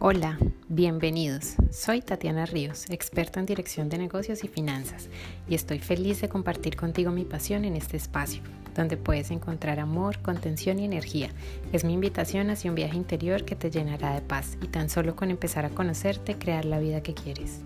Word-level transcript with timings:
Hola, 0.00 0.38
bienvenidos. 0.68 1.56
Soy 1.72 2.02
Tatiana 2.02 2.46
Ríos, 2.46 2.88
experta 2.88 3.40
en 3.40 3.46
dirección 3.46 3.88
de 3.88 3.98
negocios 3.98 4.44
y 4.44 4.48
finanzas, 4.48 5.08
y 5.48 5.56
estoy 5.56 5.80
feliz 5.80 6.20
de 6.20 6.28
compartir 6.28 6.76
contigo 6.76 7.10
mi 7.10 7.24
pasión 7.24 7.64
en 7.64 7.74
este 7.74 7.96
espacio, 7.96 8.40
donde 8.76 8.96
puedes 8.96 9.32
encontrar 9.32 9.80
amor, 9.80 10.22
contención 10.22 10.78
y 10.78 10.84
energía. 10.84 11.30
Es 11.72 11.82
mi 11.82 11.94
invitación 11.94 12.48
hacia 12.50 12.70
un 12.70 12.76
viaje 12.76 12.96
interior 12.96 13.44
que 13.44 13.56
te 13.56 13.72
llenará 13.72 14.14
de 14.14 14.20
paz 14.20 14.56
y 14.62 14.68
tan 14.68 14.88
solo 14.88 15.16
con 15.16 15.32
empezar 15.32 15.64
a 15.64 15.70
conocerte, 15.70 16.38
crear 16.38 16.64
la 16.64 16.78
vida 16.78 17.02
que 17.02 17.14
quieres. 17.14 17.58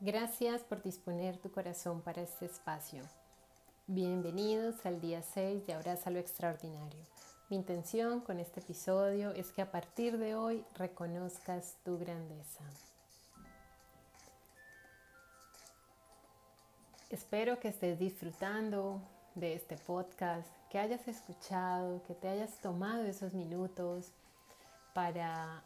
Gracias 0.00 0.64
por 0.64 0.82
disponer 0.82 1.36
tu 1.36 1.52
corazón 1.52 2.02
para 2.02 2.20
este 2.20 2.46
espacio. 2.46 3.04
Bienvenidos 3.88 4.86
al 4.86 5.00
día 5.00 5.22
6 5.22 5.66
de 5.66 5.72
Abraza 5.72 6.08
lo 6.10 6.20
Extraordinario. 6.20 7.00
Mi 7.50 7.56
intención 7.56 8.20
con 8.20 8.38
este 8.38 8.60
episodio 8.60 9.32
es 9.32 9.50
que 9.50 9.60
a 9.60 9.72
partir 9.72 10.18
de 10.18 10.36
hoy 10.36 10.64
reconozcas 10.76 11.74
tu 11.84 11.98
grandeza. 11.98 12.62
Espero 17.10 17.58
que 17.58 17.68
estés 17.68 17.98
disfrutando 17.98 19.02
de 19.34 19.54
este 19.54 19.76
podcast, 19.76 20.48
que 20.70 20.78
hayas 20.78 21.08
escuchado, 21.08 22.04
que 22.04 22.14
te 22.14 22.28
hayas 22.28 22.60
tomado 22.60 23.02
esos 23.02 23.34
minutos 23.34 24.12
para 24.94 25.64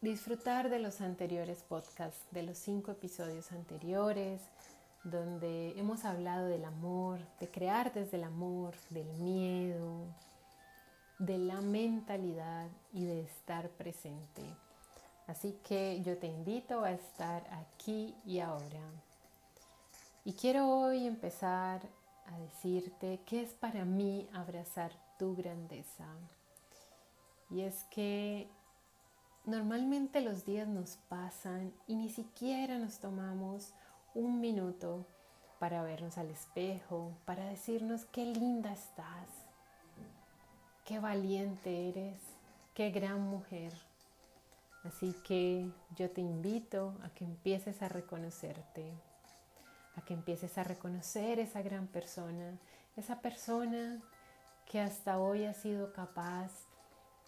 disfrutar 0.00 0.70
de 0.70 0.78
los 0.78 1.02
anteriores 1.02 1.62
podcasts, 1.62 2.24
de 2.30 2.44
los 2.44 2.56
cinco 2.56 2.92
episodios 2.92 3.52
anteriores, 3.52 4.40
donde 5.04 5.78
hemos 5.78 6.04
hablado 6.04 6.46
del 6.46 6.64
amor, 6.64 7.20
de 7.40 7.50
crear 7.50 7.92
desde 7.92 8.16
el 8.16 8.24
amor, 8.24 8.74
del 8.90 9.12
miedo, 9.14 10.06
de 11.18 11.38
la 11.38 11.60
mentalidad 11.60 12.68
y 12.92 13.04
de 13.04 13.22
estar 13.22 13.68
presente. 13.70 14.42
Así 15.26 15.58
que 15.64 16.02
yo 16.02 16.18
te 16.18 16.26
invito 16.26 16.84
a 16.84 16.92
estar 16.92 17.42
aquí 17.52 18.14
y 18.24 18.40
ahora. 18.40 18.82
Y 20.24 20.34
quiero 20.34 20.68
hoy 20.68 21.06
empezar 21.06 21.80
a 22.26 22.38
decirte 22.38 23.20
qué 23.26 23.42
es 23.42 23.54
para 23.54 23.84
mí 23.84 24.28
abrazar 24.32 24.92
tu 25.18 25.34
grandeza. 25.34 26.06
Y 27.50 27.62
es 27.62 27.84
que 27.90 28.48
normalmente 29.44 30.20
los 30.20 30.44
días 30.44 30.68
nos 30.68 30.96
pasan 31.08 31.72
y 31.86 31.96
ni 31.96 32.08
siquiera 32.08 32.78
nos 32.78 32.98
tomamos 32.98 33.74
un 34.14 34.40
minuto 34.40 35.06
para 35.58 35.82
vernos 35.82 36.18
al 36.18 36.30
espejo, 36.30 37.12
para 37.24 37.44
decirnos 37.46 38.04
qué 38.06 38.26
linda 38.26 38.72
estás, 38.72 39.28
qué 40.84 40.98
valiente 40.98 41.88
eres, 41.88 42.20
qué 42.74 42.90
gran 42.90 43.20
mujer. 43.20 43.72
Así 44.84 45.14
que 45.24 45.70
yo 45.96 46.10
te 46.10 46.20
invito 46.20 46.94
a 47.04 47.10
que 47.10 47.24
empieces 47.24 47.80
a 47.82 47.88
reconocerte, 47.88 48.92
a 49.94 50.02
que 50.02 50.14
empieces 50.14 50.58
a 50.58 50.64
reconocer 50.64 51.38
esa 51.38 51.62
gran 51.62 51.86
persona, 51.86 52.58
esa 52.96 53.20
persona 53.20 54.00
que 54.66 54.80
hasta 54.80 55.18
hoy 55.18 55.44
ha 55.44 55.54
sido 55.54 55.92
capaz 55.92 56.50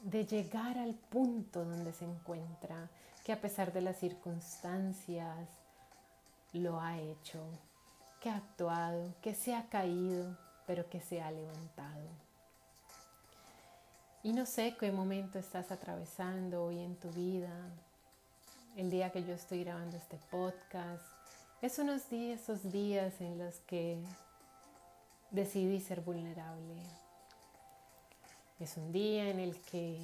de 0.01 0.27
llegar 0.27 0.77
al 0.77 0.95
punto 0.95 1.65
donde 1.65 1.93
se 1.93 2.05
encuentra, 2.05 2.91
que 3.25 3.33
a 3.33 3.41
pesar 3.41 3.73
de 3.73 3.81
las 3.81 3.99
circunstancias, 3.99 5.49
lo 6.60 6.80
ha 6.80 6.98
hecho, 6.98 7.41
que 8.20 8.30
ha 8.30 8.36
actuado, 8.36 9.14
que 9.20 9.34
se 9.34 9.55
ha 9.55 9.69
caído, 9.69 10.36
pero 10.66 10.88
que 10.88 11.00
se 11.00 11.20
ha 11.20 11.30
levantado. 11.30 12.08
Y 14.22 14.33
no 14.33 14.47
sé 14.47 14.77
qué 14.78 14.91
momento 14.91 15.38
estás 15.38 15.70
atravesando 15.70 16.64
hoy 16.64 16.81
en 16.81 16.97
tu 16.97 17.10
vida, 17.10 17.50
el 18.76 18.91
día 18.91 19.12
que 19.12 19.22
yo 19.22 19.34
estoy 19.34 19.64
grabando 19.64 19.97
este 19.97 20.16
podcast. 20.31 21.04
Es 21.60 21.78
unos 21.78 22.09
días, 22.09 22.41
esos 22.41 22.72
días 22.72 23.20
en 23.20 23.38
los 23.38 23.56
que 23.66 23.98
decidí 25.31 25.81
ser 25.81 26.00
vulnerable. 26.00 26.82
Es 28.60 28.76
un 28.76 28.93
día 28.93 29.28
en 29.28 29.41
el 29.41 29.60
que 29.60 29.98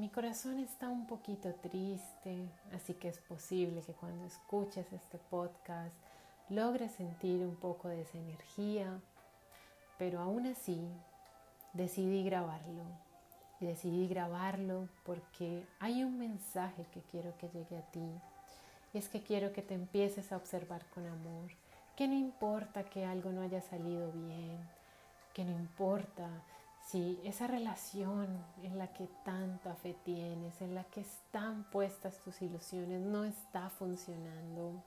mi 0.00 0.08
corazón 0.08 0.58
está 0.60 0.88
un 0.88 1.06
poquito 1.06 1.54
triste, 1.56 2.48
así 2.74 2.94
que 2.94 3.08
es 3.08 3.18
posible 3.18 3.82
que 3.82 3.92
cuando 3.92 4.24
escuches 4.24 4.90
este 4.94 5.18
podcast 5.18 5.94
logres 6.48 6.92
sentir 6.92 7.44
un 7.44 7.54
poco 7.54 7.88
de 7.88 8.00
esa 8.00 8.16
energía, 8.16 8.98
pero 9.98 10.20
aún 10.20 10.46
así 10.46 10.80
decidí 11.74 12.24
grabarlo. 12.24 12.82
Y 13.60 13.66
decidí 13.66 14.08
grabarlo 14.08 14.88
porque 15.04 15.66
hay 15.80 16.02
un 16.02 16.18
mensaje 16.18 16.86
que 16.94 17.02
quiero 17.02 17.36
que 17.36 17.50
llegue 17.50 17.76
a 17.76 17.90
ti. 17.90 18.10
Y 18.94 18.98
es 18.98 19.10
que 19.10 19.22
quiero 19.22 19.52
que 19.52 19.60
te 19.60 19.74
empieces 19.74 20.32
a 20.32 20.38
observar 20.38 20.82
con 20.94 21.06
amor, 21.06 21.50
que 21.94 22.08
no 22.08 22.14
importa 22.14 22.84
que 22.84 23.04
algo 23.04 23.32
no 23.32 23.42
haya 23.42 23.60
salido 23.60 24.10
bien, 24.12 24.56
que 25.34 25.44
no 25.44 25.50
importa 25.50 26.26
si 26.90 27.20
esa 27.24 27.46
relación 27.46 28.26
en 28.62 28.76
la 28.76 28.88
que 28.88 29.08
tanta 29.24 29.74
fe 29.76 29.96
tienes, 30.04 30.60
en 30.60 30.74
la 30.74 30.82
que 30.84 31.02
están 31.02 31.62
puestas 31.70 32.18
tus 32.18 32.42
ilusiones, 32.42 33.00
no 33.00 33.24
está 33.24 33.70
funcionando, 33.70 34.82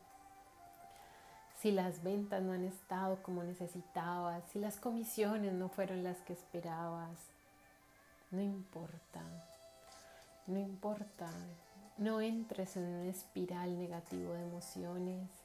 si 1.61 1.71
las 1.71 2.03
ventas 2.03 2.41
no 2.41 2.51
han 2.51 2.65
estado 2.65 3.23
como 3.23 3.41
necesitabas, 3.43 4.43
si 4.51 4.59
las 4.59 4.77
comisiones 4.77 5.53
no 5.53 5.69
fueron 5.69 6.03
las 6.03 6.17
que 6.21 6.33
esperabas, 6.33 7.17
no 8.31 8.41
importa, 8.41 9.21
no 10.45 10.59
importa, 10.59 11.29
no 11.97 12.19
entres 12.19 12.75
en 12.75 12.83
una 12.83 13.05
espiral 13.05 13.79
negativo 13.79 14.33
de 14.33 14.43
emociones 14.43 15.42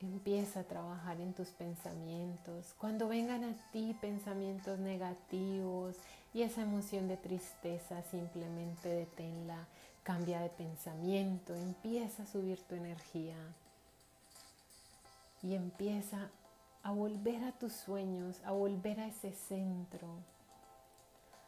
Empieza 0.00 0.60
a 0.60 0.64
trabajar 0.64 1.20
en 1.20 1.32
tus 1.32 1.48
pensamientos. 1.48 2.72
Cuando 2.78 3.08
vengan 3.08 3.42
a 3.42 3.52
ti 3.72 3.96
pensamientos 4.00 4.78
negativos 4.78 5.96
y 6.32 6.42
esa 6.42 6.62
emoción 6.62 7.08
de 7.08 7.16
tristeza, 7.16 8.02
simplemente 8.04 8.88
deténla. 8.88 9.66
Cambia 10.04 10.40
de 10.40 10.50
pensamiento, 10.50 11.52
empieza 11.54 12.22
a 12.22 12.26
subir 12.26 12.62
tu 12.62 12.76
energía 12.76 13.36
y 15.42 15.54
empieza 15.54 16.30
a 16.84 16.92
volver 16.92 17.44
a 17.44 17.52
tus 17.52 17.72
sueños, 17.72 18.40
a 18.44 18.52
volver 18.52 19.00
a 19.00 19.08
ese 19.08 19.32
centro, 19.32 20.08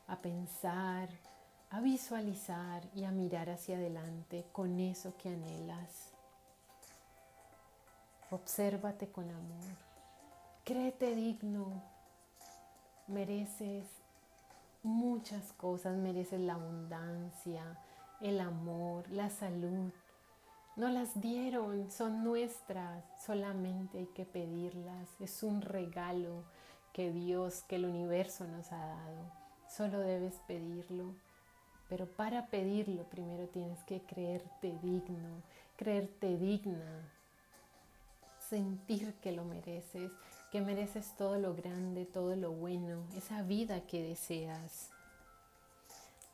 a 0.08 0.16
pensar, 0.16 1.08
a 1.70 1.80
visualizar 1.80 2.82
y 2.94 3.04
a 3.04 3.12
mirar 3.12 3.48
hacia 3.48 3.76
adelante 3.76 4.44
con 4.52 4.80
eso 4.80 5.14
que 5.16 5.28
anhelas. 5.28 6.09
Obsérvate 8.32 9.10
con 9.10 9.28
amor. 9.28 9.76
Créete 10.64 11.16
digno. 11.16 11.82
Mereces 13.08 13.86
muchas 14.84 15.52
cosas. 15.54 15.96
Mereces 15.96 16.40
la 16.40 16.54
abundancia, 16.54 17.76
el 18.20 18.40
amor, 18.40 19.10
la 19.10 19.30
salud. 19.30 19.90
No 20.76 20.88
las 20.90 21.20
dieron, 21.20 21.90
son 21.90 22.22
nuestras. 22.22 23.04
Solamente 23.20 23.98
hay 23.98 24.06
que 24.06 24.24
pedirlas. 24.24 25.08
Es 25.20 25.42
un 25.42 25.60
regalo 25.60 26.44
que 26.92 27.10
Dios, 27.10 27.64
que 27.64 27.76
el 27.76 27.84
universo 27.84 28.46
nos 28.46 28.70
ha 28.70 28.86
dado. 28.86 29.32
Solo 29.68 29.98
debes 29.98 30.34
pedirlo. 30.46 31.16
Pero 31.88 32.06
para 32.06 32.46
pedirlo 32.46 33.10
primero 33.10 33.48
tienes 33.48 33.82
que 33.82 34.02
creerte 34.02 34.78
digno, 34.80 35.42
creerte 35.76 36.38
digna 36.38 37.10
sentir 38.50 39.14
que 39.22 39.30
lo 39.30 39.44
mereces, 39.44 40.10
que 40.50 40.60
mereces 40.60 41.14
todo 41.16 41.38
lo 41.38 41.54
grande, 41.54 42.04
todo 42.04 42.34
lo 42.34 42.50
bueno, 42.50 43.04
esa 43.16 43.42
vida 43.42 43.86
que 43.86 44.02
deseas. 44.02 44.90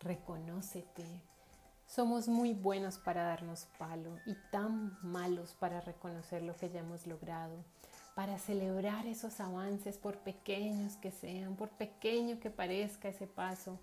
Reconócete. 0.00 1.04
Somos 1.86 2.26
muy 2.26 2.54
buenos 2.54 2.98
para 2.98 3.22
darnos 3.22 3.66
palo 3.78 4.18
y 4.24 4.34
tan 4.50 4.98
malos 5.02 5.54
para 5.60 5.82
reconocer 5.82 6.42
lo 6.42 6.56
que 6.56 6.70
ya 6.70 6.80
hemos 6.80 7.06
logrado, 7.06 7.62
para 8.14 8.38
celebrar 8.38 9.06
esos 9.06 9.38
avances 9.38 9.98
por 9.98 10.16
pequeños 10.16 10.96
que 10.96 11.12
sean, 11.12 11.54
por 11.54 11.68
pequeño 11.68 12.40
que 12.40 12.50
parezca 12.50 13.10
ese 13.10 13.26
paso, 13.26 13.78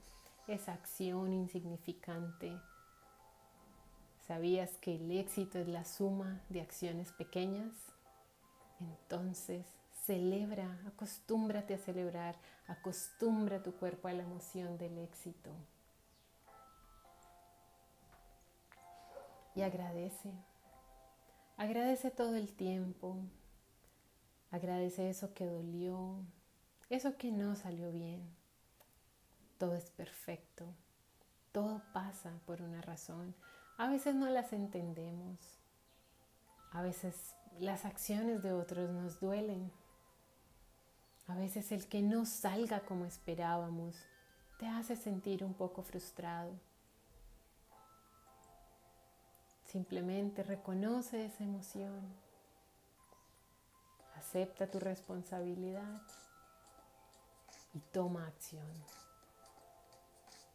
esa 0.47 0.74
acción 0.74 1.31
insignificante. 1.33 2.57
¿Sabías 4.27 4.71
que 4.79 4.95
el 4.95 5.12
éxito 5.12 5.59
es 5.59 5.68
la 5.68 5.86
suma 5.86 6.41
de 6.50 6.62
acciones 6.62 7.12
pequeñas? 7.12 7.92
Entonces, 8.79 9.65
celebra, 10.05 10.79
acostúmbrate 10.87 11.73
a 11.73 11.77
celebrar, 11.77 12.35
acostumbra 12.67 13.63
tu 13.63 13.73
cuerpo 13.73 14.07
a 14.07 14.13
la 14.13 14.23
emoción 14.23 14.77
del 14.77 14.97
éxito. 14.97 15.51
Y 19.55 19.61
agradece. 19.61 20.31
Agradece 21.57 22.11
todo 22.11 22.35
el 22.35 22.53
tiempo. 22.53 23.17
Agradece 24.53 25.09
eso 25.09 25.33
que 25.33 25.47
dolió, 25.47 26.19
eso 26.91 27.17
que 27.17 27.31
no 27.31 27.55
salió 27.55 27.91
bien. 27.91 28.21
todo 29.57 29.75
es 29.75 29.89
perfecto, 29.89 30.65
todo 31.51 31.81
pasa 31.91 32.39
por 32.45 32.61
una 32.61 32.79
razón. 32.81 33.33
A 33.79 33.87
veces 33.87 34.13
no 34.13 34.29
las 34.29 34.53
entendemos, 34.53 35.39
a 36.71 36.83
veces 36.83 37.33
las 37.59 37.85
acciones 37.85 38.41
de 38.41 38.53
otros 38.53 38.89
nos 38.89 39.19
duelen, 39.19 39.71
a 41.27 41.35
veces 41.35 41.71
el 41.71 41.88
que 41.88 42.01
no 42.01 42.25
salga 42.25 42.81
como 42.81 43.05
esperábamos 43.05 43.95
te 44.59 44.67
hace 44.67 44.95
sentir 44.95 45.44
un 45.44 45.53
poco 45.53 45.81
frustrado. 45.81 46.51
Simplemente 49.65 50.44
reconoce 50.44 51.25
esa 51.25 51.44
emoción, 51.44 52.01
acepta 54.15 54.67
tu 54.67 54.79
responsabilidad 54.79 56.01
y 57.73 57.79
toma 57.79 58.27
acción. 58.27 58.67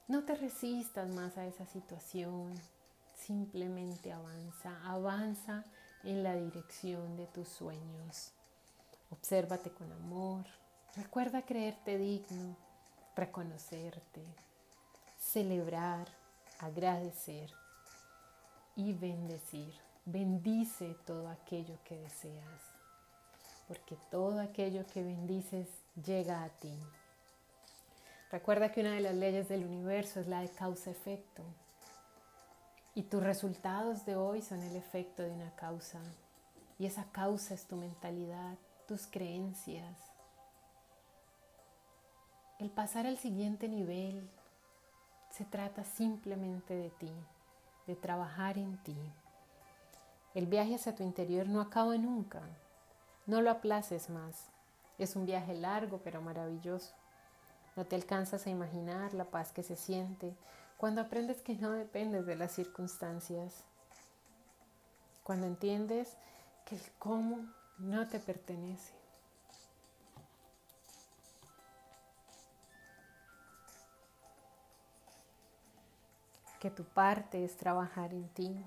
No 0.07 0.25
te 0.25 0.37
resistas 0.37 1.09
más 1.09 1.37
a 1.37 1.47
esa 1.47 1.67
situación, 1.67 2.55
simplemente 3.17 4.13
avanza, 4.13 4.81
avanza 4.85 5.65
en 6.05 6.23
la 6.23 6.35
dirección 6.35 7.17
de 7.17 7.27
tus 7.27 7.49
sueños. 7.49 8.33
Obsérvate 9.11 9.71
con 9.71 9.91
amor, 9.93 10.45
recuerda 10.97 11.43
creerte 11.43 11.99
digno, 11.99 12.57
reconocerte, 13.17 14.23
celebrar, 15.19 16.09
agradecer 16.61 17.53
y 18.77 18.93
bendecir. 18.93 19.75
Bendice 20.05 20.97
todo 21.07 21.29
aquello 21.29 21.79
que 21.85 21.97
deseas, 21.97 22.63
porque 23.67 23.97
todo 24.11 24.41
aquello 24.41 24.87
que 24.87 25.03
bendices 25.03 25.69
llega 26.05 26.45
a 26.45 26.49
ti. 26.49 26.79
Recuerda 28.31 28.71
que 28.71 28.81
una 28.81 28.93
de 28.93 29.01
las 29.01 29.15
leyes 29.15 29.49
del 29.49 29.65
universo 29.65 30.21
es 30.21 30.29
la 30.29 30.41
de 30.41 30.51
causa-efecto. 30.51 31.43
Y 32.99 33.05
tus 33.05 33.23
resultados 33.23 34.05
de 34.07 34.17
hoy 34.17 34.43
son 34.43 34.61
el 34.61 34.75
efecto 34.75 35.23
de 35.23 35.31
una 35.31 35.55
causa. 35.55 36.01
Y 36.81 36.87
esa 36.87 37.05
causa 37.13 37.55
es 37.55 37.65
tu 37.65 37.77
mentalidad, 37.77 38.59
tus 38.89 39.07
creencias. 39.07 39.97
El 42.59 42.71
pasar 42.71 43.07
al 43.07 43.17
siguiente 43.17 43.69
nivel 43.69 44.29
se 45.31 45.45
trata 45.45 45.85
simplemente 45.85 46.75
de 46.75 46.91
ti, 46.91 47.13
de 47.87 47.95
trabajar 47.95 48.59
en 48.59 48.77
ti. 48.83 48.99
El 50.35 50.47
viaje 50.47 50.75
hacia 50.75 50.97
tu 50.97 51.05
interior 51.05 51.49
no 51.49 51.61
acaba 51.61 51.97
nunca. 51.99 52.43
No 53.27 53.43
lo 53.43 53.53
aplaces 53.53 54.11
más. 54.11 54.49
Es 54.99 55.15
un 55.15 55.25
viaje 55.25 55.55
largo 55.55 56.01
pero 56.03 56.21
maravilloso. 56.21 56.97
No 57.77 57.85
te 57.85 57.95
alcanzas 57.95 58.49
a 58.49 58.51
imaginar 58.51 59.15
la 59.15 59.27
paz 59.27 59.53
que 59.53 59.63
se 59.63 59.77
siente 59.77 60.35
cuando 60.79 61.01
aprendes 61.01 61.43
que 61.43 61.57
no 61.57 61.73
dependes 61.73 62.25
de 62.25 62.37
las 62.37 62.53
circunstancias. 62.53 63.65
Cuando 65.25 65.47
entiendes 65.47 66.17
que 66.65 66.77
el 66.77 66.83
cómo 67.01 67.41
no 67.79 68.07
te 68.07 68.21
pertenece. 68.21 68.95
Que 76.61 76.71
tu 76.71 76.85
parte 76.85 77.45
es 77.45 77.57
trabajar 77.57 78.13
en 78.13 78.29
ti, 78.29 78.65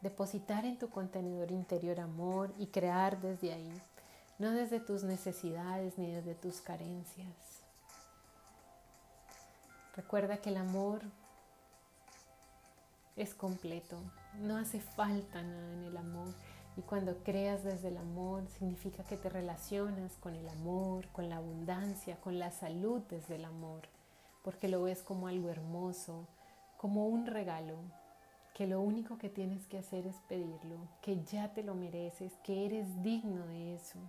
depositar 0.00 0.64
en 0.64 0.78
tu 0.78 0.88
contenedor 0.88 1.50
interior 1.50 2.00
amor 2.00 2.52
y 2.58 2.68
crear 2.68 3.20
desde 3.20 3.52
ahí, 3.52 3.82
no 4.38 4.52
desde 4.52 4.80
tus 4.80 5.04
necesidades 5.04 5.98
ni 5.98 6.10
desde 6.10 6.34
tus 6.34 6.62
carencias. 6.62 7.63
Recuerda 9.96 10.38
que 10.38 10.50
el 10.50 10.56
amor 10.56 11.02
es 13.16 13.32
completo, 13.34 13.96
no 14.40 14.56
hace 14.56 14.80
falta 14.80 15.40
nada 15.42 15.72
en 15.72 15.84
el 15.84 15.96
amor. 15.96 16.34
Y 16.76 16.82
cuando 16.82 17.22
creas 17.22 17.62
desde 17.62 17.88
el 17.88 17.98
amor, 17.98 18.48
significa 18.48 19.04
que 19.04 19.16
te 19.16 19.28
relacionas 19.28 20.16
con 20.16 20.34
el 20.34 20.48
amor, 20.48 21.06
con 21.08 21.28
la 21.28 21.36
abundancia, 21.36 22.16
con 22.16 22.40
la 22.40 22.50
salud 22.50 23.02
desde 23.08 23.36
el 23.36 23.44
amor, 23.44 23.82
porque 24.42 24.66
lo 24.66 24.82
ves 24.82 25.00
como 25.00 25.28
algo 25.28 25.50
hermoso, 25.50 26.26
como 26.76 27.06
un 27.06 27.26
regalo, 27.26 27.76
que 28.54 28.66
lo 28.66 28.80
único 28.80 29.18
que 29.18 29.28
tienes 29.28 29.66
que 29.66 29.78
hacer 29.78 30.08
es 30.08 30.16
pedirlo, 30.28 30.76
que 31.00 31.22
ya 31.24 31.54
te 31.54 31.62
lo 31.62 31.76
mereces, 31.76 32.32
que 32.42 32.66
eres 32.66 33.02
digno 33.04 33.46
de 33.46 33.76
eso. 33.76 34.00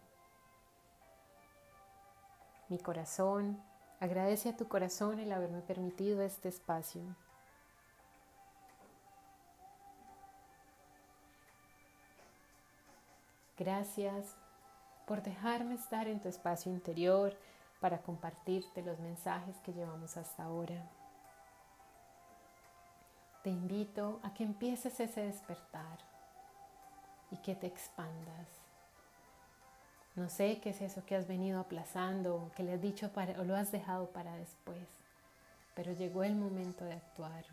Mi 2.70 2.80
corazón 2.80 3.62
Agradece 4.06 4.50
a 4.50 4.56
tu 4.56 4.68
corazón 4.68 5.20
el 5.20 5.32
haberme 5.32 5.62
permitido 5.62 6.22
este 6.22 6.48
espacio. 6.48 7.02
Gracias 13.58 14.36
por 15.08 15.24
dejarme 15.24 15.74
estar 15.74 16.08
en 16.08 16.22
tu 16.22 16.30
espacio 16.30 16.72
interior 16.72 17.36
para 17.80 18.04
compartirte 18.04 18.84
los 18.84 19.00
mensajes 19.00 19.56
que 19.62 19.74
llevamos 19.74 20.18
hasta 20.18 20.44
ahora. 20.44 20.88
Te 23.42 23.50
invito 23.50 24.20
a 24.22 24.36
que 24.36 24.44
empieces 24.44 25.00
ese 25.00 25.22
despertar 25.22 25.98
y 27.32 27.38
que 27.38 27.56
te 27.56 27.66
expandas 27.66 28.65
no 30.16 30.30
sé 30.30 30.60
qué 30.62 30.70
es 30.70 30.82
eso 30.82 31.06
que 31.06 31.16
has 31.16 31.28
venido 31.28 31.60
aplazando, 31.60 32.52
que 32.56 32.64
le 32.64 32.74
has 32.74 32.82
dicho 32.82 33.10
para, 33.10 33.40
o 33.42 33.44
lo 33.44 33.56
has 33.56 33.72
dejado 33.72 34.08
para 34.08 34.36
después, 34.36 34.88
pero 35.76 35.92
llegó 35.92 36.24
el 36.24 36.36
momento 36.36 36.86
de 36.86 36.94
actuar. 36.94 37.44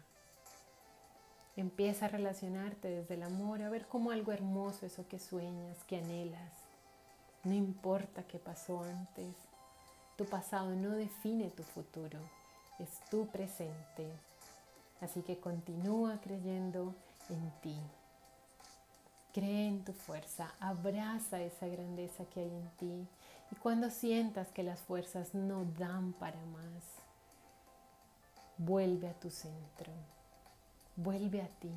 Empieza 1.56 2.06
a 2.06 2.09
relacionarte 2.09 2.88
desde 2.88 3.14
el 3.14 3.25
amor, 3.25 3.62
a 3.62 3.69
ver 3.69 3.87
como 3.87 4.11
algo 4.11 4.32
hermoso 4.32 4.87
eso 4.87 5.06
que 5.09 5.19
sueñas, 5.19 5.76
que 5.87 5.99
anhelas. 5.99 6.53
No 7.44 7.53
importa 7.53 8.23
qué 8.23 8.38
pasó 8.38 8.85
antes, 8.85 9.35
tu 10.17 10.25
pasado 10.25 10.75
no 10.76 10.91
define 10.91 11.50
tu 11.50 11.64
futuro, 11.64 12.20
es 12.79 13.00
tu 13.11 13.26
presente. 13.26 14.06
Así 15.00 15.23
que 15.23 15.38
continúa 15.38 16.20
creyendo 16.23 16.94
en 17.29 17.50
ti. 17.61 17.76
Cree 19.32 19.67
en 19.67 19.82
tu 19.82 19.94
fuerza, 19.94 20.52
abraza 20.61 21.40
esa 21.40 21.67
grandeza 21.67 22.26
que 22.26 22.40
hay 22.40 22.50
en 22.50 22.69
ti 22.76 23.08
y 23.50 23.55
cuando 23.55 23.88
sientas 23.88 24.49
que 24.49 24.62
las 24.62 24.80
fuerzas 24.80 25.35
no 25.35 25.64
dan 25.78 26.12
para 26.12 26.38
más, 26.47 26.85
vuelve 28.59 29.09
a 29.09 29.14
tu 29.14 29.30
centro, 29.30 29.90
vuelve 30.97 31.40
a 31.40 31.49
ti, 31.49 31.73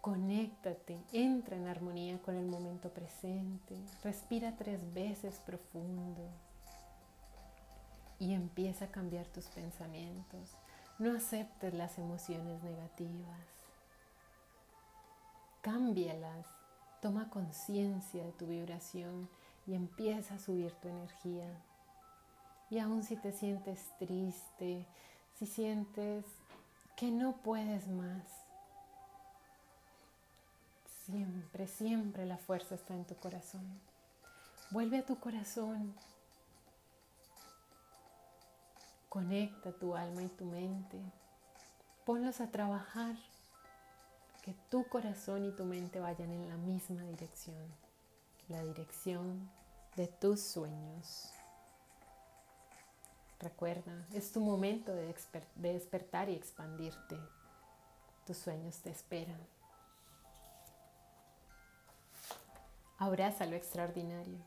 conéctate, 0.00 1.00
entra 1.12 1.56
en 1.56 1.66
armonía 1.66 2.18
con 2.22 2.36
el 2.36 2.46
momento 2.46 2.90
presente, 2.90 3.74
respira 4.04 4.56
tres 4.56 4.78
veces 4.94 5.40
profundo 5.44 6.28
y 8.20 8.34
empieza 8.34 8.84
a 8.84 8.92
cambiar 8.92 9.26
tus 9.26 9.46
pensamientos. 9.46 10.52
No 11.00 11.16
aceptes 11.16 11.74
las 11.74 11.98
emociones 11.98 12.62
negativas 12.62 13.55
cámbialas, 15.66 16.46
toma 17.02 17.28
conciencia 17.28 18.22
de 18.22 18.30
tu 18.30 18.46
vibración 18.46 19.28
y 19.66 19.74
empieza 19.74 20.36
a 20.36 20.38
subir 20.38 20.72
tu 20.74 20.86
energía. 20.86 21.60
Y 22.70 22.78
aun 22.78 23.02
si 23.02 23.16
te 23.16 23.32
sientes 23.32 23.80
triste, 23.98 24.86
si 25.34 25.44
sientes 25.44 26.24
que 26.96 27.10
no 27.10 27.38
puedes 27.38 27.88
más, 27.88 28.22
siempre, 31.04 31.66
siempre 31.66 32.26
la 32.26 32.38
fuerza 32.38 32.76
está 32.76 32.94
en 32.94 33.04
tu 33.04 33.16
corazón. 33.16 33.66
Vuelve 34.70 34.98
a 34.98 35.04
tu 35.04 35.18
corazón. 35.18 35.96
Conecta 39.08 39.72
tu 39.72 39.96
alma 39.96 40.22
y 40.22 40.28
tu 40.28 40.44
mente. 40.44 41.00
Ponlos 42.04 42.40
a 42.40 42.52
trabajar 42.52 43.16
que 44.46 44.54
tu 44.70 44.88
corazón 44.88 45.44
y 45.44 45.50
tu 45.50 45.64
mente 45.64 45.98
vayan 45.98 46.30
en 46.30 46.48
la 46.48 46.56
misma 46.56 47.02
dirección, 47.02 47.66
la 48.46 48.62
dirección 48.62 49.50
de 49.96 50.06
tus 50.06 50.40
sueños. 50.40 51.32
Recuerda, 53.40 54.06
es 54.12 54.30
tu 54.30 54.40
momento 54.40 54.94
de, 54.94 55.12
despertar 55.56 56.30
y 56.30 56.36
expandirte. 56.36 57.18
Tus 58.24 58.36
sueños 58.36 58.76
te 58.82 58.90
esperan. 58.90 59.40
Abraza 62.98 63.46
lo 63.46 63.56
extraordinario. 63.56 64.38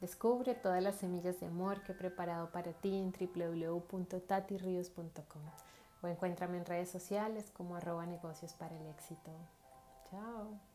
Descubre 0.00 0.54
todas 0.54 0.80
las 0.80 0.94
semillas 0.94 1.40
de 1.40 1.46
amor 1.46 1.82
que 1.82 1.90
he 1.90 1.96
preparado 1.96 2.52
para 2.52 2.72
ti 2.72 2.96
en 2.96 3.12
www.tatirios.com 3.12 5.71
o 6.02 6.08
encuéntrame 6.08 6.58
en 6.58 6.66
redes 6.66 6.90
sociales 6.90 7.50
como 7.50 7.76
arroba 7.76 8.04
negocios 8.06 8.52
para 8.54 8.76
el 8.76 8.86
éxito. 8.86 9.30
Chao. 10.10 10.71